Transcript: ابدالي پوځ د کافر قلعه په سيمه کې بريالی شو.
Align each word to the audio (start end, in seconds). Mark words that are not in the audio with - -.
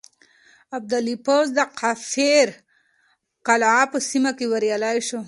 ابدالي 0.77 1.15
پوځ 1.25 1.45
د 1.57 1.59
کافر 1.79 2.47
قلعه 3.47 3.83
په 3.91 3.97
سيمه 4.09 4.31
کې 4.37 4.45
بريالی 4.51 4.97
شو. 5.07 5.19